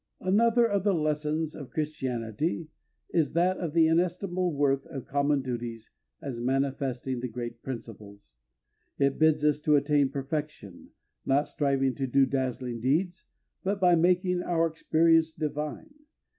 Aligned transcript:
Another 0.21 0.65
of 0.65 0.83
the 0.83 0.95
lessons 0.95 1.53
of 1.53 1.69
Christianity 1.69 2.69
is 3.11 3.33
that 3.33 3.57
of 3.57 3.73
the 3.73 3.85
inestimable 3.85 4.51
worth 4.51 4.83
of 4.87 5.05
common 5.05 5.43
duties 5.43 5.91
as 6.23 6.39
manifesting 6.39 7.19
the 7.19 7.27
greatest 7.27 7.61
principles. 7.61 8.31
It 8.97 9.19
bids 9.19 9.43
us 9.45 9.59
to 9.59 9.75
attain 9.75 10.09
perfection, 10.09 10.89
not 11.23 11.49
striving 11.49 11.93
to 11.93 12.07
do 12.07 12.25
dazzling 12.25 12.81
deeds, 12.81 13.25
but 13.63 13.79
by 13.79 13.93
making 13.93 14.41
our 14.41 14.65
experience 14.65 15.31
divine. 15.33 15.93